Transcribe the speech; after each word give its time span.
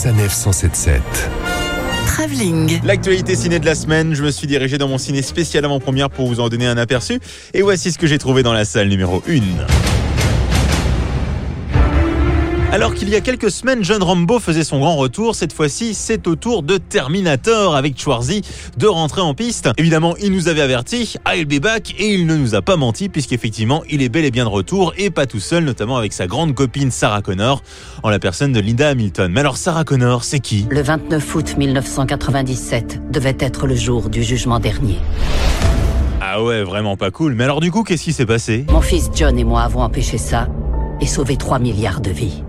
Sanef 0.00 0.32
177. 0.32 1.02
Travelling. 2.06 2.80
L'actualité 2.84 3.36
ciné 3.36 3.58
de 3.58 3.66
la 3.66 3.74
semaine, 3.74 4.14
je 4.14 4.22
me 4.22 4.30
suis 4.30 4.46
dirigé 4.46 4.78
dans 4.78 4.88
mon 4.88 4.96
ciné 4.96 5.20
spécial 5.20 5.62
avant-première 5.66 6.08
pour 6.08 6.26
vous 6.26 6.40
en 6.40 6.48
donner 6.48 6.66
un 6.66 6.78
aperçu. 6.78 7.20
Et 7.52 7.60
voici 7.60 7.92
ce 7.92 7.98
que 7.98 8.06
j'ai 8.06 8.16
trouvé 8.16 8.42
dans 8.42 8.54
la 8.54 8.64
salle 8.64 8.88
numéro 8.88 9.22
1. 9.28 9.99
Alors 12.72 12.94
qu'il 12.94 13.08
y 13.08 13.16
a 13.16 13.20
quelques 13.20 13.50
semaines, 13.50 13.82
John 13.82 14.00
Rambo 14.00 14.38
faisait 14.38 14.62
son 14.62 14.78
grand 14.78 14.94
retour, 14.94 15.34
cette 15.34 15.52
fois-ci, 15.52 15.92
c'est 15.92 16.28
au 16.28 16.36
tour 16.36 16.62
de 16.62 16.76
Terminator 16.76 17.74
avec 17.74 17.98
Schwarzy 17.98 18.42
de 18.76 18.86
rentrer 18.86 19.20
en 19.20 19.34
piste. 19.34 19.68
Évidemment, 19.76 20.14
il 20.22 20.30
nous 20.30 20.46
avait 20.46 20.60
averti, 20.60 21.14
I'll 21.26 21.46
be 21.46 21.60
back, 21.60 21.96
et 21.98 22.14
il 22.14 22.26
ne 22.26 22.36
nous 22.36 22.54
a 22.54 22.62
pas 22.62 22.76
menti, 22.76 23.08
puisqu'effectivement, 23.08 23.82
il 23.90 24.02
est 24.02 24.08
bel 24.08 24.24
et 24.24 24.30
bien 24.30 24.44
de 24.44 24.50
retour, 24.50 24.94
et 24.98 25.10
pas 25.10 25.26
tout 25.26 25.40
seul, 25.40 25.64
notamment 25.64 25.96
avec 25.96 26.12
sa 26.12 26.28
grande 26.28 26.54
copine 26.54 26.92
Sarah 26.92 27.22
Connor, 27.22 27.60
en 28.04 28.08
la 28.08 28.20
personne 28.20 28.52
de 28.52 28.60
Linda 28.60 28.88
Hamilton. 28.88 29.32
Mais 29.32 29.40
alors, 29.40 29.56
Sarah 29.56 29.82
Connor, 29.82 30.22
c'est 30.22 30.40
qui? 30.40 30.66
Le 30.70 30.80
29 30.80 31.34
août 31.34 31.54
1997 31.58 33.10
devait 33.10 33.36
être 33.40 33.66
le 33.66 33.74
jour 33.74 34.08
du 34.08 34.22
jugement 34.22 34.60
dernier. 34.60 34.98
Ah 36.20 36.40
ouais, 36.40 36.62
vraiment 36.62 36.96
pas 36.96 37.10
cool. 37.10 37.34
Mais 37.34 37.42
alors 37.42 37.60
du 37.60 37.72
coup, 37.72 37.82
qu'est-ce 37.82 38.04
qui 38.04 38.12
s'est 38.12 38.26
passé? 38.26 38.64
Mon 38.70 38.80
fils 38.80 39.10
John 39.12 39.36
et 39.36 39.42
moi 39.42 39.62
avons 39.62 39.82
empêché 39.82 40.16
ça 40.18 40.46
et 41.00 41.06
sauvé 41.06 41.36
3 41.36 41.58
milliards 41.58 42.00
de 42.00 42.10
vies. 42.10 42.44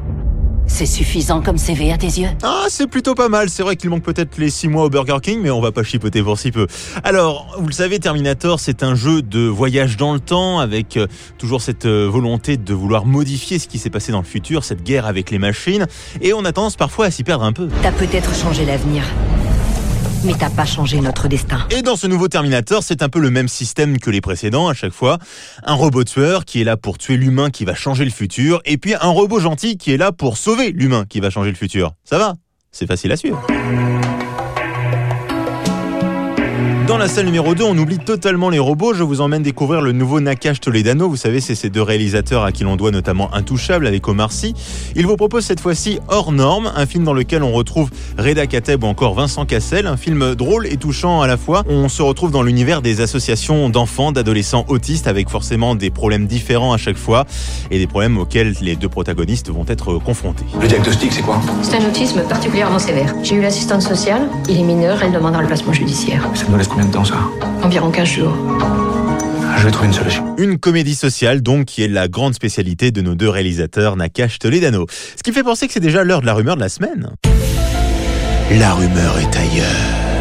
C'est 0.74 0.86
suffisant 0.86 1.42
comme 1.42 1.58
CV 1.58 1.92
à 1.92 1.98
tes 1.98 2.08
yeux 2.08 2.30
Ah, 2.44 2.66
c'est 2.70 2.88
plutôt 2.88 3.14
pas 3.14 3.28
mal. 3.28 3.50
C'est 3.50 3.62
vrai 3.62 3.76
qu'il 3.76 3.90
manque 3.90 4.04
peut-être 4.04 4.38
les 4.38 4.50
6 4.50 4.70
mois 4.70 4.86
au 4.86 4.90
Burger 4.90 5.18
King, 5.22 5.40
mais 5.42 5.52
on 5.52 5.60
va 5.60 5.74
pas 5.74 5.84
chipoter 5.84 6.24
pour 6.24 6.40
si 6.40 6.50
peu. 6.50 6.66
Alors, 7.04 7.56
vous 7.60 7.68
le 7.68 7.74
savez, 7.74 8.00
Terminator, 8.00 8.60
c'est 8.60 8.82
un 8.82 8.96
jeu 8.96 9.22
de 9.22 9.42
voyage 9.42 9.98
dans 9.98 10.14
le 10.14 10.22
temps, 10.22 10.60
avec 10.60 10.96
euh, 10.96 11.08
toujours 11.38 11.62
cette 11.62 11.86
euh, 11.86 12.08
volonté 12.10 12.56
de 12.56 12.74
vouloir 12.74 13.06
modifier 13.06 13.60
ce 13.60 13.68
qui 13.68 13.80
s'est 13.80 13.90
passé 13.90 14.14
dans 14.14 14.22
le 14.22 14.26
futur, 14.26 14.64
cette 14.64 14.82
guerre 14.82 15.06
avec 15.06 15.30
les 15.30 15.40
machines, 15.40 15.88
et 16.22 16.34
on 16.34 16.46
a 16.46 16.54
tendance 16.54 16.78
parfois 16.78 17.08
à 17.08 17.12
s'y 17.12 17.26
perdre 17.26 17.44
un 17.44 17.52
peu. 17.54 17.68
T'as 17.84 17.92
peut-être 17.92 18.34
changé 18.34 18.66
l'avenir, 18.66 19.04
mais 20.24 20.34
t'as 20.38 20.50
pas 20.50 20.66
changé 20.66 21.00
notre 21.02 21.28
destin. 21.28 21.66
Et 21.70 21.82
dans 21.82 21.96
ce 21.96 22.08
nouveau 22.08 22.28
Terminator, 22.28 22.84
c'est 22.84 23.02
un 23.04 23.10
peu 23.10 23.20
le 23.20 23.30
même 23.30 23.48
système 23.48 24.00
que 24.00 24.10
les 24.10 24.22
précédents 24.22 24.68
à 24.68 24.74
chaque 24.74 24.94
fois. 24.94 25.18
Un 25.64 25.74
robot 25.74 26.04
tueur 26.04 26.46
qui 26.46 26.62
est 26.62 26.64
là 26.64 26.78
pour 26.78 26.98
tuer 26.98 27.18
l'humain 27.18 27.50
qui 27.50 27.66
va 27.66 27.76
changer 27.76 28.06
le 28.06 28.12
futur, 28.12 28.62
et 28.66 28.78
puis 28.78 28.94
un 28.94 29.10
robot 29.10 29.40
gentil 29.40 29.78
qui 29.78 29.92
est 29.92 29.98
là 29.98 30.12
pour 30.12 30.38
sauver 30.38 30.72
l'humain 30.72 31.06
qui 31.08 31.20
va 31.20 31.30
changer 31.30 31.50
le 31.50 31.58
futur. 31.58 31.94
Ça 32.04 32.18
va? 32.18 32.36
C'est 32.72 32.88
facile 32.88 33.12
à 33.12 33.18
suivre. 33.18 33.46
La 37.02 37.08
salle 37.08 37.26
numéro 37.26 37.56
2, 37.56 37.64
on 37.64 37.76
oublie 37.80 37.98
totalement 37.98 38.52
les 38.52 38.60
robots. 38.60 38.94
Je 38.94 39.02
vous 39.02 39.22
emmène 39.22 39.42
découvrir 39.42 39.82
le 39.82 39.92
nouveau 39.92 40.20
Nakash 40.20 40.60
Toledano. 40.60 41.10
Vous 41.10 41.16
savez, 41.16 41.42
c'est 41.42 41.56
ces 41.56 41.72
deux 41.72 41.82
réalisateurs 41.82 42.44
à 42.44 42.52
qui 42.52 42.64
l'on 42.64 42.76
doit 42.76 42.92
notamment 42.92 43.34
Intouchable 43.34 43.88
avec 43.88 44.08
Omar 44.08 44.32
Sy. 44.32 44.54
Il 44.96 45.08
vous 45.08 45.18
propose 45.18 45.44
cette 45.44 45.62
fois-ci 45.62 45.98
Hors 46.10 46.32
Norme, 46.32 46.72
un 46.76 46.86
film 46.86 47.04
dans 47.04 47.14
lequel 47.14 47.42
on 47.42 47.54
retrouve 47.54 47.90
Reda 48.20 48.46
Kateb 48.46 48.84
ou 48.84 48.88
encore 48.88 49.16
Vincent 49.16 49.48
Cassel. 49.48 49.88
Un 49.88 49.98
film 49.98 50.36
drôle 50.36 50.68
et 50.68 50.78
touchant 50.78 51.22
à 51.22 51.28
la 51.28 51.38
fois. 51.38 51.64
On 51.68 51.90
se 51.90 52.04
retrouve 52.04 52.30
dans 52.30 52.44
l'univers 52.44 52.84
des 52.84 53.02
associations 53.02 53.70
d'enfants, 53.70 54.12
d'adolescents 54.12 54.66
autistes 54.68 55.08
avec 55.08 55.28
forcément 55.28 55.74
des 55.74 55.90
problèmes 55.90 56.28
différents 56.28 56.72
à 56.72 56.78
chaque 56.78 56.98
fois 56.98 57.26
et 57.72 57.80
des 57.80 57.88
problèmes 57.88 58.20
auxquels 58.20 58.54
les 58.62 58.76
deux 58.76 58.90
protagonistes 58.90 59.50
vont 59.50 59.66
être 59.68 59.96
confrontés. 59.96 60.46
Le 60.62 60.68
diagnostic, 60.68 61.12
c'est 61.14 61.24
quoi? 61.24 61.42
C'est 61.64 61.78
un 61.78 61.88
autisme 61.88 62.22
particulièrement 62.30 62.78
sévère. 62.78 63.16
J'ai 63.24 63.38
eu 63.38 63.42
l'assistante 63.42 63.82
sociale, 63.82 64.30
il 64.48 64.60
est 64.60 64.64
mineur, 64.64 65.02
elle 65.02 65.12
demande 65.12 65.34
un 65.34 65.44
placement 65.46 65.74
judiciaire. 65.74 66.30
Ça 66.36 66.46
nous 66.48 66.58
laisse 66.58 66.68
combien 66.68 66.86
de 66.86 66.91
temps, 66.92 67.06
ça 67.06 67.16
Environ 67.64 67.90
15 67.90 68.08
jours. 68.08 68.36
Je 69.58 69.66
vais 69.66 69.72
trouver 69.72 69.88
une 69.88 69.94
solution. 69.94 70.36
Une 70.38 70.58
comédie 70.60 70.96
sociale 70.96 71.42
donc 71.42 71.66
qui 71.66 71.84
est 71.84 71.88
la 71.88 72.08
grande 72.08 72.34
spécialité 72.34 72.92
de 72.92 73.02
nos 73.02 73.16
deux 73.16 73.30
réalisateurs 73.30 73.96
Nakash 73.96 74.40
Toledano. 74.40 74.88
Ce 74.90 75.24
qui 75.24 75.32
fait 75.32 75.44
penser 75.44 75.68
que 75.68 75.74
c'est 75.74 75.80
déjà 75.80 76.04
l'heure 76.04 76.22
de 76.22 76.26
la 76.26 76.34
rumeur 76.34 76.56
de 76.56 76.62
la 76.62 76.70
semaine. 76.70 77.12
La 78.52 78.74
rumeur 78.74 79.18
est 79.20 79.36
ailleurs. 79.38 80.21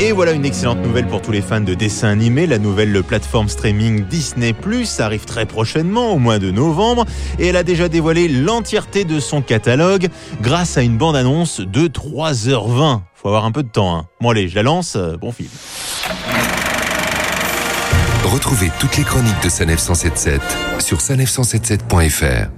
Et 0.00 0.12
voilà 0.12 0.32
une 0.32 0.44
excellente 0.44 0.78
nouvelle 0.78 1.06
pour 1.06 1.22
tous 1.22 1.30
les 1.30 1.40
fans 1.40 1.60
de 1.60 1.72
dessins 1.72 2.08
animés. 2.08 2.46
La 2.46 2.58
nouvelle 2.58 3.02
plateforme 3.02 3.48
streaming 3.48 4.04
Disney 4.06 4.52
Plus 4.52 5.00
arrive 5.00 5.24
très 5.24 5.46
prochainement, 5.46 6.12
au 6.12 6.18
mois 6.18 6.38
de 6.38 6.50
novembre, 6.50 7.04
et 7.38 7.46
elle 7.46 7.56
a 7.56 7.62
déjà 7.62 7.88
dévoilé 7.88 8.28
l'entièreté 8.28 9.04
de 9.04 9.20
son 9.20 9.40
catalogue 9.40 10.08
grâce 10.42 10.76
à 10.76 10.82
une 10.82 10.98
bande-annonce 10.98 11.60
de 11.60 11.86
3h20. 11.86 13.00
Faut 13.14 13.28
avoir 13.28 13.44
un 13.44 13.52
peu 13.52 13.62
de 13.62 13.68
temps. 13.68 13.96
Hein. 13.96 14.06
Bon 14.20 14.30
allez, 14.30 14.48
je 14.48 14.56
la 14.56 14.62
lance. 14.62 14.94
euh, 14.96 15.16
Bon 15.16 15.32
film. 15.32 15.48
Retrouvez 18.24 18.70
toutes 18.80 18.96
les 18.96 19.04
chroniques 19.04 19.42
de 19.44 19.48
Sanef 19.48 19.78
177 19.78 20.40
sur 20.80 20.98
sanef177.fr. 20.98 22.48